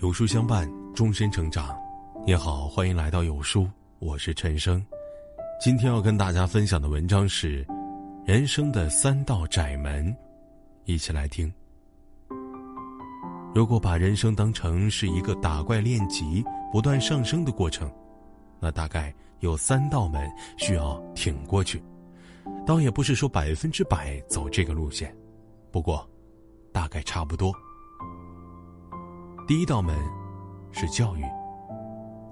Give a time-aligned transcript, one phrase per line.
[0.00, 1.78] 有书相伴，终身成长。
[2.26, 4.82] 你好，欢迎来到有书，我是陈生。
[5.60, 7.62] 今天要跟大家分享的文章是
[8.24, 10.06] 《人生的三道窄门》，
[10.86, 11.52] 一起来听。
[13.54, 16.42] 如果把人生当成是一个打怪练级、
[16.72, 17.92] 不断上升的过程，
[18.58, 20.26] 那大概有三道门
[20.56, 21.82] 需要挺过去。
[22.66, 25.14] 倒也不是说百分之百走这个路线，
[25.70, 26.08] 不过
[26.72, 27.52] 大概差不多。
[29.50, 29.98] 第一道门
[30.70, 31.24] 是教育。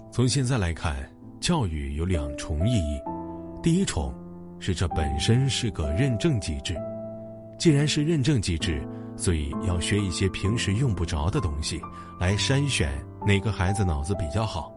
[0.09, 0.95] 从现在来看，
[1.41, 2.97] 教育有两重意义。
[3.61, 4.15] 第一重
[4.61, 6.77] 是这本身是个认证机制，
[7.59, 8.87] 既然是认证机制，
[9.17, 11.83] 所以要学一些平时用不着的东西，
[12.21, 14.73] 来筛选哪个孩子脑子比较好。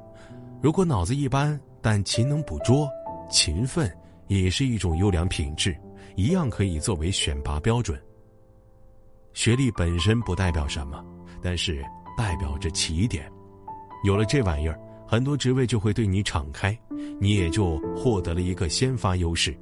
[0.63, 2.89] 如果脑子一般，但勤能补拙，
[3.29, 3.87] 勤奋
[4.25, 5.77] 也是一种优良品质，
[6.15, 8.01] 一样可以作为选拔标准。
[9.31, 11.05] 学历本身不代表什么，
[11.39, 11.85] 但是。
[12.21, 13.27] 代表着起点，
[14.03, 16.77] 有了这玩意儿，很多职位就会对你敞开，
[17.19, 19.57] 你也就获得了一个先发优势。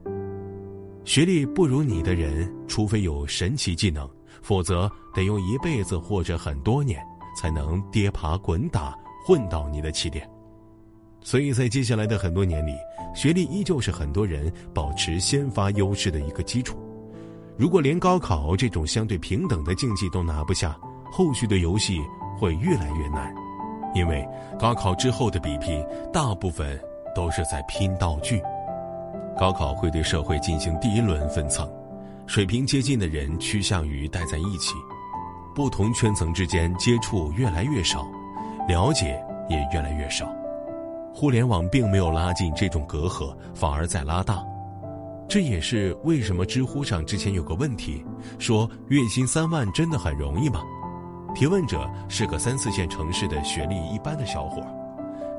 [1.06, 4.06] 学历不如你的人，除非有神奇技能，
[4.42, 7.02] 否则得用一辈子或者很多年
[7.34, 8.94] 才能跌爬滚打
[9.26, 10.30] 混到你的起点。
[11.22, 12.74] 所以在接下来的很多年里，
[13.16, 16.78] 学历依旧是很多人保持先发优势的一个基础。
[17.58, 20.78] 如果连高考这种相对平等的竞技都拿不下，
[21.10, 22.02] 后续的游戏。
[22.40, 23.36] 会越来越难，
[23.94, 24.26] 因为
[24.58, 26.80] 高考之后的比拼大部分
[27.14, 28.42] 都是在拼道具。
[29.38, 31.70] 高考会对社会进行第一轮分层，
[32.26, 34.74] 水平接近的人趋向于待在一起，
[35.54, 38.08] 不同圈层之间接触越来越少，
[38.68, 40.26] 了解也越来越少。
[41.14, 44.42] 互联网并没有拉近这种隔阂，反而在拉大。
[45.28, 48.04] 这也是为什么知乎上之前有个问题，
[48.40, 50.62] 说月薪三万真的很容易吗？
[51.36, 54.62] 提问者是个三四线城市的学历一般的小伙，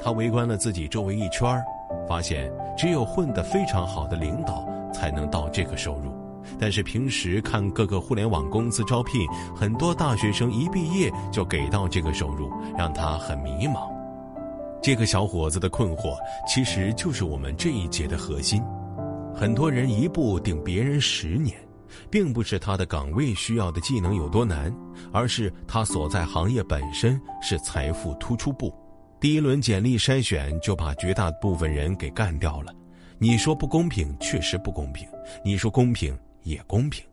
[0.02, 1.62] 他围观了自己周围一圈
[2.08, 6.10] 发现只有混得非常好的领导才能到这个收入。
[6.58, 9.20] 但是平时看各个互联网公司招聘，
[9.54, 13.90] 很多大学生一毕业就给到这个收入，让他很迷茫。
[14.82, 16.16] 这个小伙子的困惑
[16.48, 18.62] 其实就是我们这一节的核心。
[19.34, 21.54] 很多人一步顶别人十年。
[22.10, 24.74] 并不是他的岗位需要的技能有多难，
[25.12, 28.74] 而是他所在行业本身是财富突出部。
[29.20, 32.72] 第一轮简历筛选就把绝大部分人给干掉了。
[33.18, 35.06] 你说不公平，确实不公平；
[35.44, 37.04] 你说公平，也公平。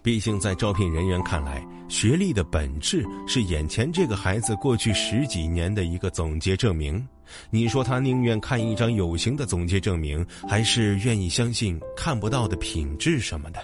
[0.00, 7.04] 毕竟在招聘人员看来，学历的本质是眼前这个孩子过去十几年的一个总结证明。
[7.50, 13.60] 你说他宁愿看一张有形的总结证明，还是愿意相信看不到的品质什么的？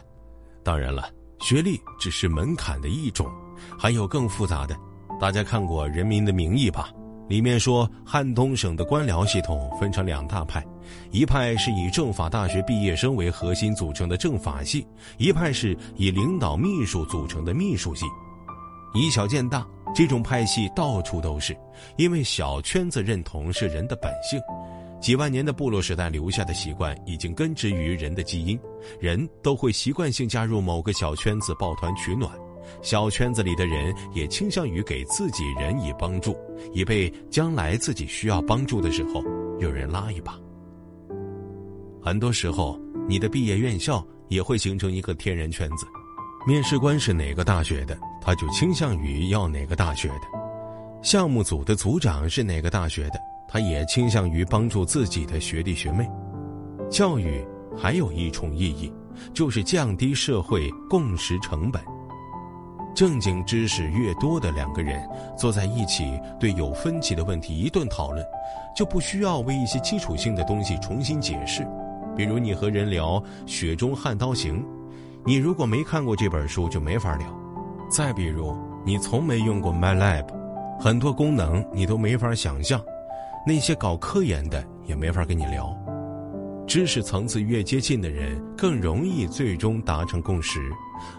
[0.64, 1.08] 当然了，
[1.41, 3.30] 学历只是门槛的一种，
[3.78, 4.75] 还有更复杂的。
[5.20, 6.91] 大家看过《人民的名义》吧？
[7.28, 10.62] 里面说汉东省的官僚系统分成两大派，
[11.10, 14.86] 一派是以政法大学毕业生为核心组成的政法系，
[15.16, 18.04] 一派是以领导秘书组成的秘书系。
[18.94, 21.56] 以小见大，这种派系到处都是，
[21.97, 24.38] 因为小圈子认同是人的本性。
[25.04, 28.59] 几万年的部落时代留下的习惯，已经根植于人的基因，
[28.98, 32.32] 人都会习惯性加入某个小圈子抱团取暖，
[32.81, 36.34] 小圈子里的人也倾向于给自己人以帮助，
[36.72, 39.22] 以备将来自己需要帮助的时候
[39.60, 40.41] 有人拉一把。
[42.03, 45.86] 很多时候，你的毕业院校也会形成一个天然圈子，
[46.47, 50.26] 面试官是哪个大学的，他就倾向于要哪个大学的；
[51.03, 53.21] 项目组的组长是哪个大学的。
[53.54, 56.10] 他也倾向于帮助自己的学弟学妹。
[56.91, 58.92] 教育还有一重意义，
[59.32, 61.81] 就是降低社会共识成本。
[62.97, 68.26] 正经知识越多的两个人坐在一起，对有分歧的问题一顿讨论，
[68.76, 71.65] 就不需要为一些基础性的东西重新解释。
[72.16, 74.60] 比如你和人聊《雪中悍刀行》，
[75.25, 77.28] 你如果没看过这本书就没法聊；
[77.88, 78.53] 再比如
[78.84, 80.27] 你从没用过 MyLab，
[80.80, 82.84] 很多功能你都没法想象。
[83.46, 85.76] 那些搞科研的也没法跟你聊，
[86.66, 90.72] 知识层次越接近的人更容易最终达成共识，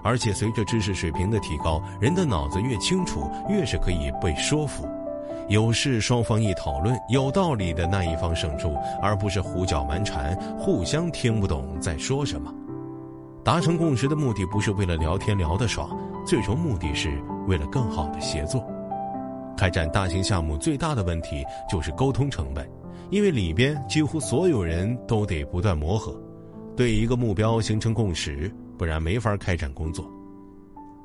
[0.04, 4.88] 而且随着知识水平的提高，人的脑子越清楚，越是可以被说服。
[5.50, 12.52] 有事双方一讨论，有道理的那一方胜出，而不是胡搅蛮缠，互相听不懂在说什么。
[13.44, 15.96] 达成共识的目的不是为了聊天聊得爽，
[16.26, 18.68] 最终目的是为了更好的协作。
[19.58, 22.70] 开展大型项目最大的问题就是沟通成本，
[23.10, 26.20] 因为里边几乎所有人都得不断磨合，
[26.76, 30.10] 对一个目标形成共识，不然没法开展工作。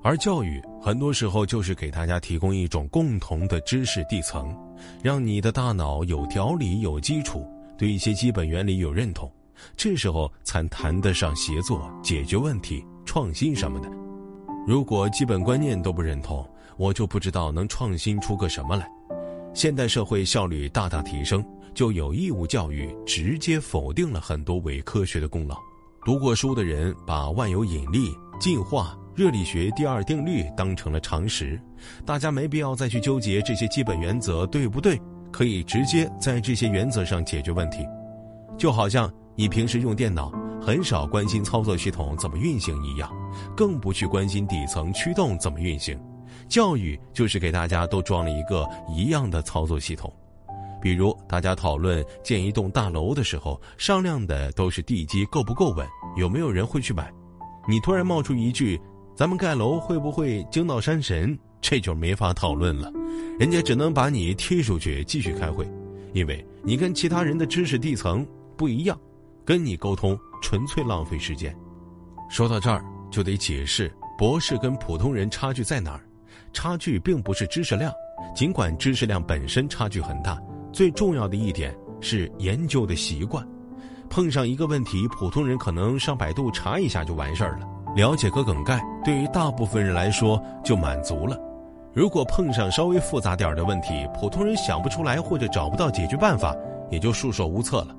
[0.02, 4.56] 而教育很多时候就是给大家提供一种共同的知识地层，
[5.02, 7.46] 让你的大脑有条理、有基础，
[7.76, 9.30] 对一些基本原理有认同，
[9.76, 13.90] 这时候才谈得上协作、解决问题、创新什么的。
[14.66, 16.48] 如果基本观念都不认同，
[16.80, 18.90] 我就不知道能创新出个什么来。
[19.52, 21.44] 现代社会效率大大提升，
[21.74, 25.58] 就有义务教育直接否定了很多伪科学的功劳。
[26.06, 28.10] 读过书的人把万有引力、
[28.40, 28.96] 进化。
[29.14, 31.60] 热力学第二定律当成了常识，
[32.06, 34.98] 大家没必要再去纠结这些基本原则对不对，
[35.30, 37.86] 可以直接在这些原则上解决问题。
[38.56, 40.32] 就好像你平时用电脑
[40.62, 43.12] 很少关心操作系统怎么运行一样，
[43.54, 46.00] 更不去关心底层驱动怎么运行。
[46.50, 50.12] 教育就是给大家都装了一个一样的操作系统。
[50.82, 55.86] 比如大家讨论建一栋大楼的时候，商量的都是地基够不够稳，
[56.16, 57.10] 有没有人会去买。
[57.68, 58.78] 你突然冒出一句。
[59.16, 61.38] 咱们盖楼会不会惊到山神？
[61.60, 62.90] 这就没法讨论了，
[63.38, 65.68] 人家只能把你踢出去继续开会，
[66.14, 68.26] 因为你跟其他人的知识地层
[68.56, 68.98] 不一样，
[69.44, 71.54] 跟你沟通纯粹浪费时间。
[72.30, 76.00] 说到这儿，就得解释博士跟普通人差距在哪儿。
[76.52, 77.92] 差距并不是知识量，
[78.34, 80.38] 尽管知识量本身差距很大，
[80.72, 83.46] 最重要的一点是研究的习惯。
[84.08, 87.66] 碰上一个问题，普通人可能上百度查一下就完事儿了。
[87.94, 91.36] 了解个梗概，对于大部分人来说就满足了。
[91.92, 96.54] 如果碰上稍微复杂点的问题，普通人想不出来或者找不到解决办法，
[96.90, 97.96] 也就束手无策了。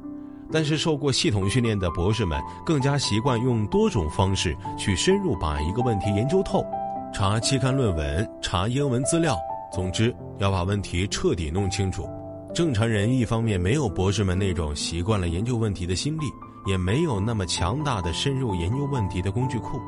[0.50, 6.66] 但是受过系统训练的博士们更加习惯用多种方式去深入把一个问题研究透，
[7.14, 9.38] 查期刊论文，查英文资料，
[9.72, 12.08] 总之要把问题彻底弄清楚。
[12.54, 16.24] 正常人一方面没有博士们那种习惯了研究问题的心力。
[16.68, 19.80] 也没有那么强大的深入研究问题的工具库，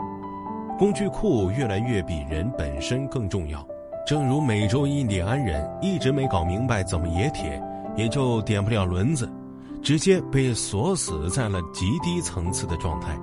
[0.79, 3.63] 工具库越来越比人本身更重要。
[4.07, 7.61] 正如美洲印第安人一直没搞明白怎么冶铁，
[7.95, 9.31] 也就点不了轮子，
[9.83, 13.15] 直接被锁死在了极低层次的状态。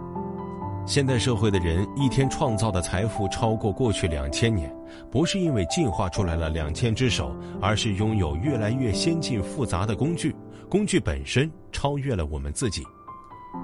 [0.86, 4.74] 现代社会的人一天创造的财富超过过去两千年，
[5.10, 10.34] 不是因为进化出来了两千只手，而是拥有越来越先进复杂的工具，
[10.68, 12.82] 工具本身超越了我们自己。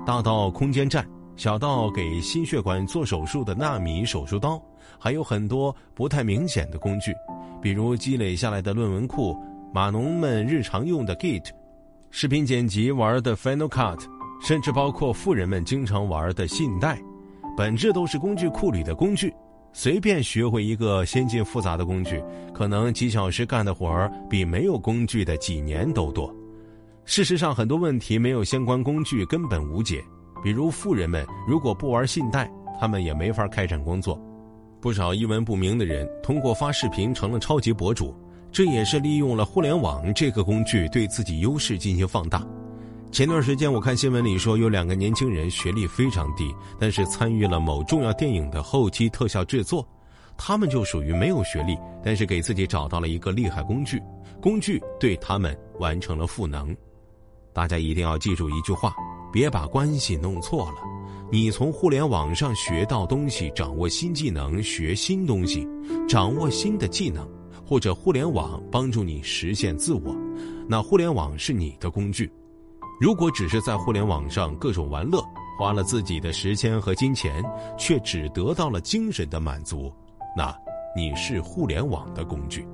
[0.07, 1.05] 大到空间站，
[1.37, 4.63] 小到给心血管做手术的纳米手术刀，
[4.97, 7.13] 还有很多不太明显的工具，
[7.61, 9.37] 比如积累下来的论文库，
[9.75, 11.47] 码农们日常用的 Git，
[12.11, 14.01] 视频剪辑玩的 Final Cut，
[14.41, 16.99] 甚至包括富人们经常玩的信贷，
[17.57, 19.33] 本质都是工具库里的工具。
[19.73, 22.23] 随便学会一个先进复杂的工具，
[22.55, 26.35] 可能几小时干的活儿比没有工具的几年都多。
[27.05, 30.03] 事实上，很多问题没有相关工具根本无解。
[30.43, 32.51] 比如，富人们如果不玩信贷，
[32.81, 34.19] 他们也没法开展工作。
[34.81, 38.15] 不少一文不名的人通过发视频成了超级博主，
[38.51, 42.47] 这也是利用了互联网这个工具对自己优势进行放大。
[43.17, 49.89] 前段时间我看新闻里说，有两个年轻人学历非常低，但是参与了某重要电影的后期特效制作。
[50.37, 53.99] 他们就属于没有学历，但是给自己找到了一个厉害工具，
[54.39, 56.77] 工具对他们完成了赋能。
[57.55, 58.95] 大家一定要记住一句话：
[59.33, 60.77] 别把关系弄错了。
[61.33, 65.67] 你从互联网上学到东西，掌握新技能，学新东西，
[66.07, 67.27] 掌握新的技能，
[67.67, 70.15] 或者互联网帮助你实现自我，
[70.69, 72.31] 那互联网是你的工具。
[72.99, 75.23] 如果只是在互联网上各种玩乐，
[75.59, 77.45] 花了自己的时间和金钱，
[77.77, 79.93] 却只得到了精神的满足，
[80.35, 80.57] 那
[80.97, 82.67] 你是互联网的工具。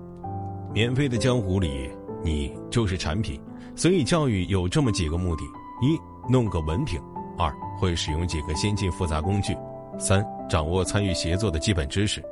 [0.72, 1.90] 免费的江湖里，
[2.22, 3.40] 你就是产品。
[3.74, 5.42] 所以，教育有这么几个目的：
[5.82, 5.98] 一、
[6.30, 7.00] 弄个文凭；
[7.36, 9.54] 二、会使用几个先进复杂工具；
[9.98, 12.22] 三、掌握参与协作的基本知识。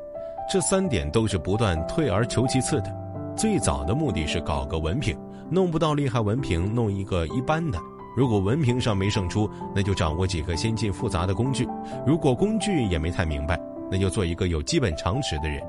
[0.49, 2.97] 这三点都是不断退而求其次的。
[3.37, 5.17] 最早的目的是搞个文凭，
[5.51, 7.79] 弄不到厉害文凭，弄一个一般的。
[8.17, 11.65] 如果文凭上没胜出，那就掌握几个先进复杂的工具；
[12.07, 15.61] 如果工具也没太明白，那就做一个有基本常识的人。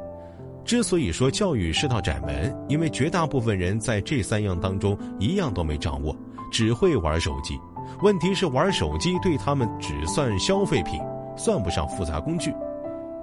[0.63, 6.15] 之所以说教育是道窄门，因为绝大部分人在这三样当中一样都没掌握，
[6.51, 7.59] 只会玩手机。
[8.03, 11.00] 问题是玩手机对他们只算消费品，
[11.35, 12.53] 算不上复杂工具。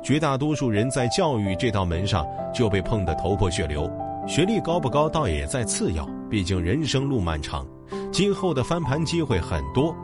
[0.02, 3.90] 绝大多数人在教育这道门上就被碰得头破血流。
[4.26, 7.66] 学历高不高倒也在次要，毕竟人生路漫长，
[8.12, 9.96] 今后的翻盘机会很多。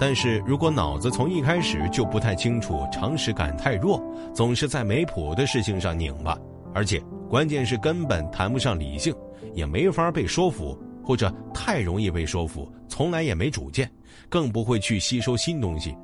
[0.00, 4.02] 但是如果脑子从一开始就不太清楚，常识感太弱，
[4.34, 6.38] 总是在没谱的事情上拧巴。
[6.74, 9.14] 而且关键是根本谈不上理性，
[9.54, 13.90] 也没法被说服，或者太容易被说服，从来也没主见，
[14.28, 15.96] 更不会去吸收新东西。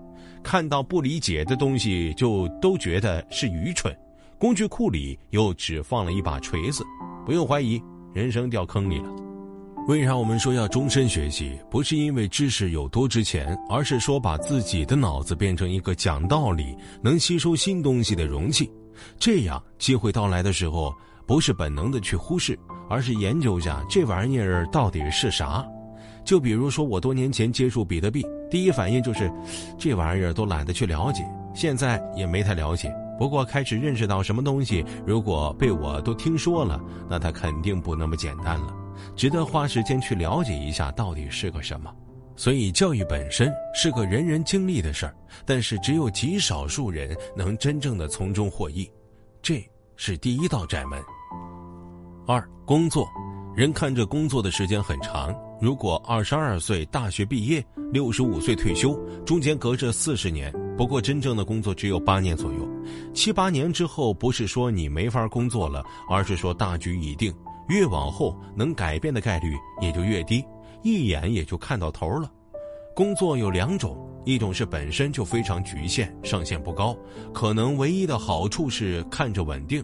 [0.43, 3.95] 看到不理解的东西就都觉得是愚蠢。
[4.39, 6.83] 工具库里又只放了一把锤子，
[7.25, 7.81] 不用怀疑，
[8.13, 9.09] 人生掉坑里了。
[9.87, 11.59] 为啥我们说要终身学习？
[11.71, 18.71] 不是因为知识有多值钱，而是说把自己的脑子变成一个讲道理、能吸收新东西的容器。
[19.19, 20.95] 这样机会到来的时候，
[21.27, 25.63] 不是本能的去忽视，而是研究下这玩意儿到底是啥。
[26.25, 29.31] 就比如说，我多年前接触比特币，第一反应就是，
[29.79, 31.23] 这玩意儿都懒得去了解，
[31.55, 32.91] 现在也没太了解。
[33.19, 38.75] 不过开始认识到什么东西，如果被我都听说了，那它肯定不那么简单了。
[39.17, 41.95] 值得花时间去了解一下到底是个什么，
[42.37, 45.15] 所以教育本身是个人人经历的事儿，
[45.47, 48.91] 但是只有极少数人能真正的从中获益，
[49.41, 49.65] 这
[49.97, 51.01] 是第一道窄门。
[52.27, 53.09] 二、工作，
[53.55, 62.69] 人看着工作的时间很长，如果二十二岁大学毕业，六十五岁退休，中间隔着四十年，不过真正的工作只有八年左右，
[63.13, 67.33] 七八年之后，不是说你没法工作了，而是说大局已定。
[67.69, 70.45] 越往后能改变的概率也就越低，
[70.83, 72.31] 一眼也就看到头了。
[72.95, 76.97] 工作有两种，一种是本身就非常局限，上限不高，
[77.33, 79.83] 可能唯一的好处是看着稳定；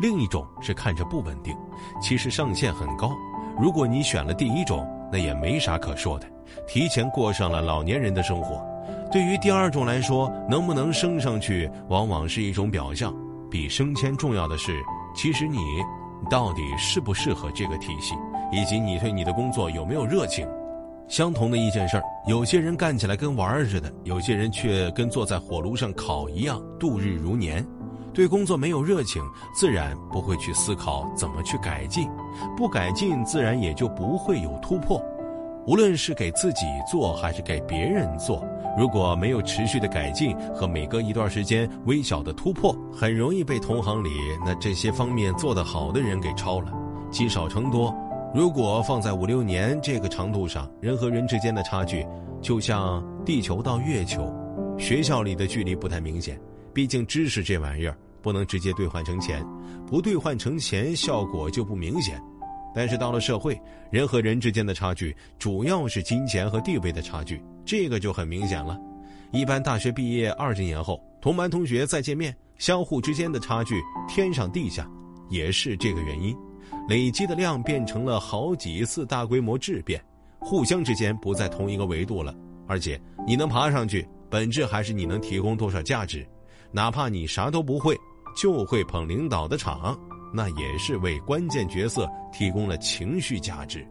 [0.00, 1.56] 另一种是看着不稳定，
[2.02, 3.16] 其实上限很高。
[3.58, 6.30] 如果你选了第一种，那也没啥可说的，
[6.68, 8.62] 提前过上了老年人的生活。
[9.10, 13.14] 对于第二种来说，能不能升上去，往往是一种表象，
[13.50, 14.72] 比升迁重要的是，
[15.14, 15.58] 其实你。
[16.28, 18.14] 到底适不适合这个体系，
[18.50, 20.46] 以及你对你的工作有没有热情？
[21.08, 27.66] 相同的一件事儿，有些人干起来跟玩儿似的，有些人却跟坐在火炉上烤一样度日如年。
[28.12, 29.22] 对工作没有热情，
[29.54, 32.08] 自然不会去思考怎么去改进，
[32.56, 35.00] 不改进，自然也就不会有突破。
[35.66, 38.44] 无论是给自己做还是给别人做，
[38.78, 44.10] 如果没有持续的改进和每隔一段时间微小的突破，很容易被同行里
[44.44, 46.72] 那这些方面做得好的人给超了。
[47.10, 47.94] 积少成多，
[48.32, 52.06] 如果放在五六年这个长度上，人和人之间的差距
[52.40, 54.32] 就像地球到月球，
[54.78, 56.40] 学校里的距离不太明显，
[56.72, 59.44] 毕竟知识这玩意儿不能直接兑换成钱，
[59.86, 62.22] 不兑换成钱效果就不明显。
[62.72, 63.60] 但是到了社会，
[63.90, 68.76] 人和人之间的差距主要是金钱和地位的差距，这个就很明显了。
[69.30, 74.90] 一般大学毕业二十年后，同班同学再见面，相互之间的差距天上地下，
[75.28, 76.36] 也是这个原因。
[76.88, 80.02] 累积的量变成了好几次大规模质变，
[80.40, 82.34] 互相之间不在同一个维度了。
[82.66, 86.26] 而且你能爬上去，本质还是你能提供多少价值，
[86.72, 87.96] 哪怕你啥都不会，
[88.36, 89.96] 就会捧领导的场。
[90.34, 93.86] 那也是为关键角色提供了情绪价值。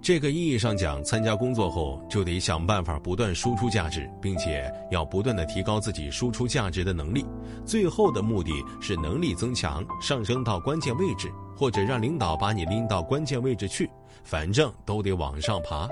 [0.00, 7.26] 这个意义上讲，参加工作后就得想办法不断输出价值，并且要不断的提高自己输出价值的能力。
[7.66, 13.90] 最后的目的是能力增强，上升到关键位置，或者让领导把你拎到关键位置去。
[14.24, 15.88] 反正都得往上爬，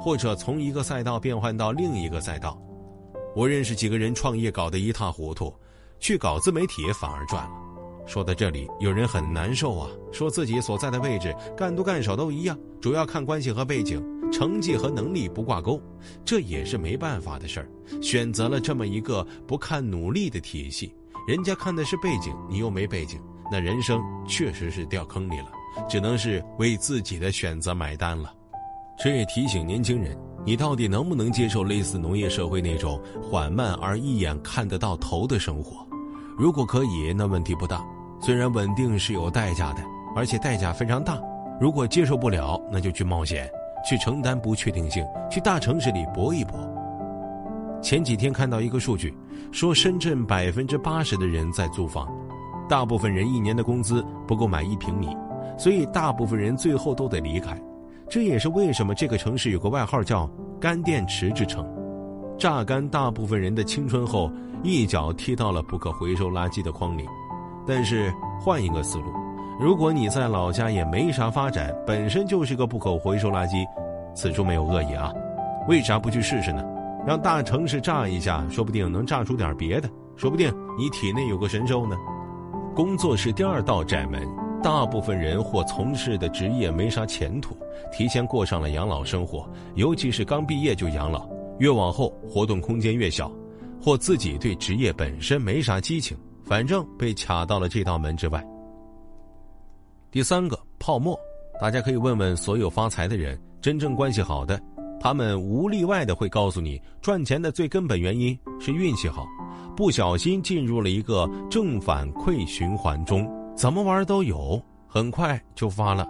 [0.00, 2.58] 或者从一个赛道变换到另一个赛道。
[3.34, 5.54] 我认识几个人创业搞得一塌糊涂，
[6.00, 7.63] 去搞自媒体反而赚了。
[8.06, 15.80] 说到这里，有人很难受啊，说自己所在的位置干多干少都一样，主要看关系和背景，成绩和能力不挂钩，
[16.24, 17.68] 这也是没办法的事儿。
[18.02, 20.94] 选择了这么一个不看努力的体系，
[21.26, 23.18] 人家看的是背景，你又没背景，
[23.50, 25.50] 那人生确实是掉坑里了，
[25.88, 28.32] 只能是为自己的选择买单了。
[29.02, 35.84] 这也提醒年轻人，你到底能不能接受类似农业社会那种缓慢而一眼看得到头的生活？
[36.36, 37.84] 如果可以，那问题不大。
[38.24, 39.82] 虽然稳定是有代价的，
[40.16, 41.20] 而且代价非常大。
[41.60, 43.46] 如果接受不了，那就去冒险，
[43.86, 46.54] 去承担不确定性，去大城市里搏一搏。
[47.82, 49.14] 前几天看到一个数据，
[49.52, 52.10] 说深圳百分之八十的人在租房，
[52.66, 55.14] 大部分人一年的工资不够买一平米，
[55.58, 57.60] 所以大部分人最后都得离开。
[58.08, 60.26] 这也是为什么这个城市有个外号叫
[60.58, 61.62] “干电池之城”，
[62.40, 67.04] 榨干大部分人的青春后，一脚踢到了不可回收垃圾的筐里。
[67.66, 69.12] 但是换一个思路，
[69.58, 73.66] 如果你在老家也没啥发展，本身就是个不可回收垃圾，
[74.14, 75.12] 此处没有恶意啊，
[75.68, 76.62] 为啥不去试试呢？
[77.06, 81.96] 让大城市炸一下，说不定能炸出点别的，说不定你体内有个神兽呢。
[82.74, 84.26] 工作是第二道窄门，
[84.62, 87.56] 大部分人或从事的职业没啥前途，
[87.92, 91.28] 提前过上了养老生活，尤其是刚毕业就养老，
[91.58, 93.30] 越往后活动空间越小，
[93.82, 96.16] 或自己对职业本身没啥激情。
[96.44, 98.44] 反正被卡到了这道门之外。
[100.10, 101.18] 第三个泡沫，
[101.60, 104.60] 大家可以问问所有发财的人，真正关系好的，
[105.00, 109.26] 他们无例外的会告诉你，赚钱的最根本原因是运气好，
[109.76, 116.06] 不小心进入了一个正反馈循环中，怎么玩都有，很快就发了。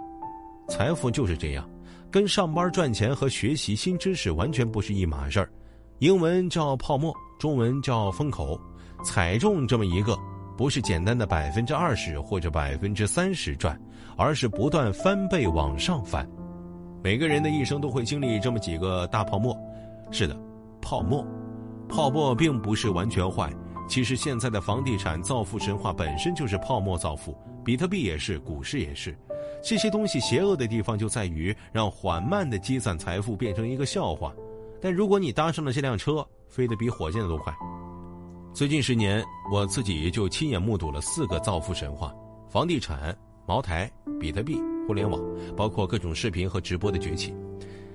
[0.67, 1.67] 财富就是这样，
[2.11, 5.49] 跟上班赚钱和学习新知识完全不是一码事儿。
[5.99, 8.59] 英文叫泡沫，中文叫风口，
[9.05, 10.17] 踩中这么一个，
[10.57, 13.79] 不是简单的百分之二十或者百分之三十赚，
[14.17, 16.27] 而是不断翻倍往上翻。
[17.03, 19.55] 每个人的一生都会经历这么几个大泡沫，
[20.09, 20.35] 是的，
[20.81, 21.23] 泡沫，
[21.87, 23.53] 泡沫并不是完全坏。
[23.87, 29.15] 其实现在的房地产造富神话本身就是泡沫造富，比特币也是，股市也是。
[29.63, 34.33] 这些东西邪恶的地方就在于让缓慢的积攒财富变成一个笑话，
[34.81, 37.53] 但如果你搭上了这辆车，飞得比火箭都快。
[38.55, 39.21] 最近十年，
[39.51, 42.15] 我自己就亲眼目睹了四个造富神话：
[42.49, 43.13] 房地产、
[43.45, 44.57] 茅台、比特币、
[44.87, 45.21] 互联网，
[45.57, 47.35] 包括各种视频和直播的崛起。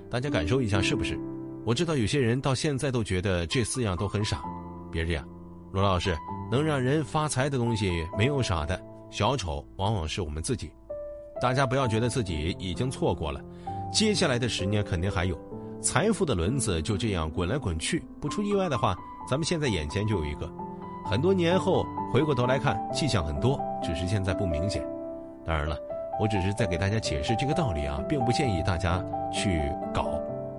[0.07, 1.19] 大家感受一下，是不是？
[1.65, 4.43] 我知道有些人到现在都觉得这四样都很傻，
[4.91, 5.27] 别这样。
[5.71, 6.15] 罗老师，
[6.51, 10.71] 能让人发财的东西没有傻的，小丑往往是我们自己。
[11.41, 13.43] 大家不要觉得自己已经错过了，
[13.91, 15.35] 接下来的十年肯定还有，
[15.81, 18.03] 财富的轮子就这样滚来滚去。
[18.19, 18.95] 不出意外的话，
[19.27, 20.47] 咱们现在眼前就有一个，
[21.03, 24.85] 很多年后回过头来看，迹象很多，只是现在不明显。
[25.43, 25.75] 当然了，
[26.19, 29.61] 我只是在给大家解释这个道理啊，并不建议大家去
[29.91, 30.11] 搞。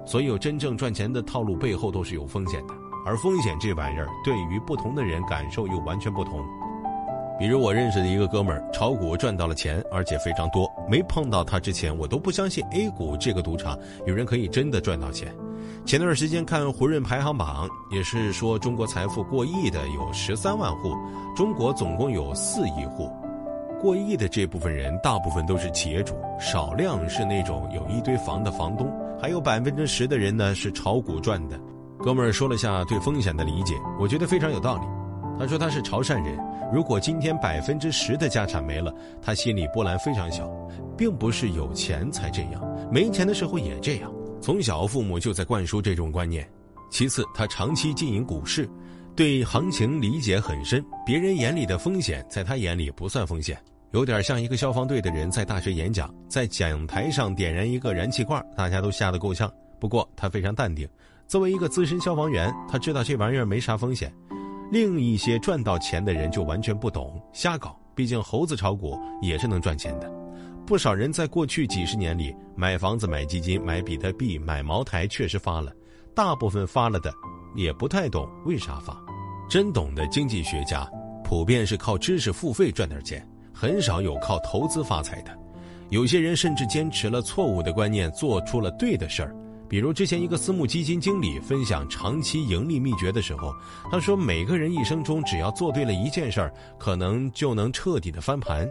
[0.05, 2.75] 所有真正赚钱的套路背后都是有风险的，
[3.07, 6.45] 而风险这玩意儿对于不同的人感受又完全不同。
[7.39, 10.71] 比如我认识的一个哥们儿，炒股赚到了钱，而且非常多。
[10.89, 15.35] 没碰到他之前，我都不相信 A 股这个赌场有人可以真的赚到钱。
[15.85, 20.95] 前段时间看胡润排行榜，也是说中国财富过亿的有十三万户，
[21.35, 23.11] 中国总共有四亿户。
[23.81, 28.89] 过亿的这部分人，大部分都是企业主，少量是那种有一堆房的房东，
[29.21, 31.59] 还有百分之十的人呢是炒股赚的。
[31.99, 35.02] 哥们儿说了下对风险的理解，我觉得非常有道理。
[35.39, 36.39] 他说他是潮汕人。
[36.73, 40.49] 如果今天百分之十的家产没了，他心里波澜非常小，
[40.97, 44.11] 并不是有钱才这样，没钱的时候也这样。
[44.41, 46.49] 从小父母就在灌输这种观念。
[46.91, 48.69] 其次，他长期经营股市，
[49.15, 50.85] 对行情理解很深。
[51.05, 53.59] 别人眼里的风险，在他眼里不算风险，
[53.93, 59.51] 有点像一个消防队的人在大学演讲，在讲台上点燃一个燃气罐，大家都吓得够呛。
[59.79, 60.89] 不过他非常淡定，
[61.27, 64.13] 作为一个资深消防员，他知道这玩意儿没啥风险。
[64.73, 67.79] 另一些赚到钱的人就完全不懂，瞎搞。
[67.95, 70.11] 毕竟猴子炒股也是能赚钱的。
[70.67, 75.71] 不少人在过去几十年里买房子、买基金、买比特币、买茅台，确实发了。
[76.15, 77.13] 大部分发了的
[77.55, 78.99] 也不太懂为啥发。
[79.47, 80.91] 真懂的经济学家，
[81.23, 85.39] 普遍是靠知识付费赚点钱，很少有靠投资发财的。
[85.91, 89.37] 有些人甚至坚持了错误的观念，做出了对的事儿。
[89.73, 93.55] 比如之前一个私募基金经理分享长期盈利秘诀的时候，
[93.91, 98.69] 他说每个人一生中只要做对了一件事儿，可能就能彻底的翻盘。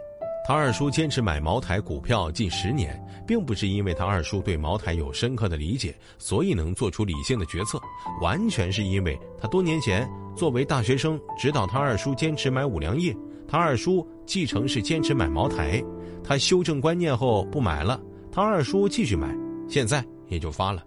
[0.48, 7.82] 他二叔坚持买茅台股票近十年，并不是因为他二叔对茅台有深刻的理解，所以能做出理性的决策，
[8.22, 13.12] 完全是因为他多年前作为大学生指导他二叔坚持买五粮液，
[13.48, 15.84] 他二叔继承是坚持买茅台，
[16.24, 18.00] 他修正观念后不买了，
[18.32, 19.36] 他二叔继续买，
[19.68, 20.84] 现在也就发了。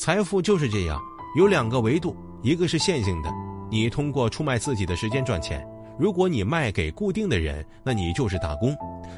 [0.00, 0.98] 财富就是这样，
[1.36, 3.30] 有两个维度，一个是线性的，
[3.70, 5.60] 你通过出卖自己的时间赚钱；
[5.98, 8.72] 如果你卖给固定的人，那你就是打工；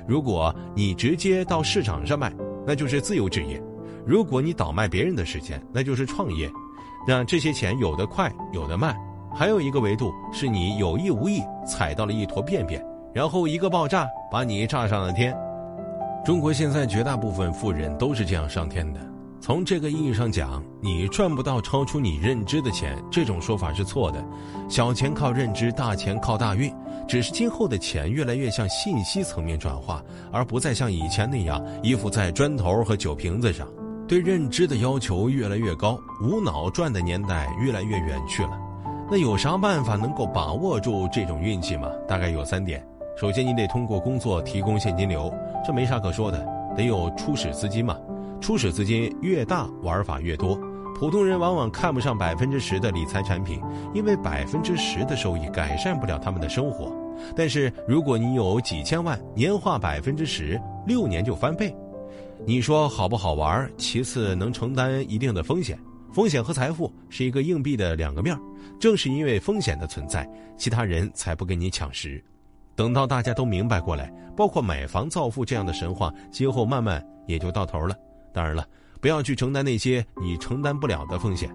[0.09, 2.33] 如果你直接到市场上卖，
[2.67, 3.63] 那就是自由职业；
[4.05, 6.51] 如果你倒卖别人的时间，那就是创业。
[7.07, 8.93] 那这些钱有的快，有的慢。
[9.33, 15.33] 还有一个维度是你有意无意踩到了一坨便便，然后一个爆炸把你炸上了天。
[16.25, 18.99] 中国现在绝大部分富人都是这样上天的。
[19.43, 24.25] 从这个意义上讲，你赚不到超出你认知的钱，这种说法是错的。
[24.69, 26.73] 小钱靠认知，大钱靠大运。
[27.09, 30.01] 只是今后的钱越来越向信息层面转化，
[30.31, 33.67] 而不再像以前那样依附在砖头和酒瓶子上。
[34.07, 38.57] 对认知的要求越来越高，无脑赚的年代越来越远去了。
[39.11, 41.91] 那有啥办法能够把握住这种运气吗？
[42.07, 45.35] 大概有三点：首先，你得通过工作提供现金流，
[45.67, 47.99] 这没啥可说的，得有初始资金嘛。
[48.43, 50.59] 初始资金越大，玩法越多。
[50.97, 53.61] 普通人往往看不上百分之十的理财产品，
[53.95, 56.93] 因为百分之十的收益改善不了他们的生活。
[57.37, 61.73] 但是如果你有几千万，年化百分之十，六年就翻倍，
[62.45, 63.71] 你说好不好玩？
[63.77, 65.79] 其次，能承担一定的风险。
[66.13, 68.37] 风险和财富是一个硬币的两个面
[68.81, 70.29] 正是因为风险的存在，
[70.59, 72.23] 其他人才不跟你抢食。
[72.75, 77.95] 等到大家都明白过来，包括买房造富这样的神话，今后慢慢也就到头了。
[78.33, 78.67] 当然了，
[79.01, 81.55] 不要去承担那些你承担不了的风险。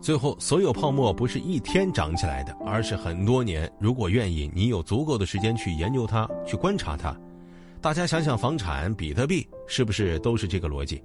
[0.00, 3.70] 最后，所有泡沫不是一天长起来的，而是很多年。
[3.80, 7.16] 如果愿意，你有足够的时间去研究它，去观察它。
[7.80, 11.02] 大家想想，房产、比特币是不是都是这个逻辑？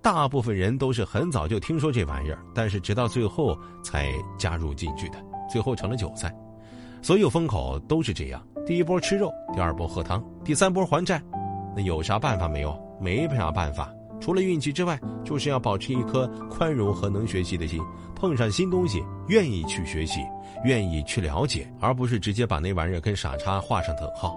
[0.00, 5.16] 大部分人都是很早就听说这玩意儿，但是直到最后才加入进去的，
[5.50, 6.32] 最后成了韭菜。
[7.02, 11.20] 所有风口都是这样：第一波吃肉，第二波喝汤，第三波还债。
[11.74, 12.80] 那有啥办法没有？
[13.00, 13.92] 没啥办法。
[14.20, 17.80] 除了运气之外，就是要保持一颗宽容和能学习的心，
[18.14, 20.20] 碰上新东西愿意去学习，
[20.64, 24.36] 愿意去了解，而不是直接把那玩意儿跟傻叉画上等号。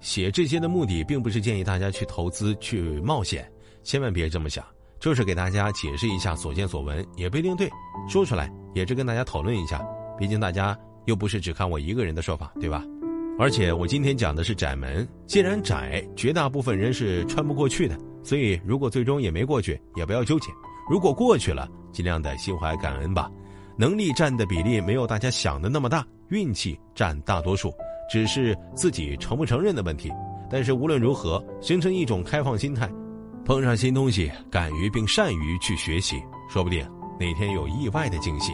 [0.00, 3.46] 写这些的目的，并不是建议大家去投资、去冒险，
[3.82, 4.64] 千万别这么想，
[4.98, 7.70] 就是给大家解释一下所见所闻，也不一定对，
[8.08, 9.80] 说出来也是跟大家讨论一下，
[10.18, 12.84] 毕竟大家又不是只看我一个人的说法，对吧？
[13.38, 17.98] 而且我今天讲的是窄门，既然窄，绝大部分人是穿不过去的。
[18.22, 20.50] 所以，如果最终也没过去，也不要纠结；
[20.88, 23.30] 如果过去了，尽量的心怀感恩吧。
[23.76, 27.72] 能力占的比例没有大家想的那么大，运气占大多数，
[28.08, 30.10] 只是自己承不承认的问题。
[30.48, 32.88] 但是无论如何，形成一种开放心态，
[33.44, 36.86] 碰上新东西，敢于并善于去学习，说不定
[37.18, 38.52] 哪天有意外的惊喜。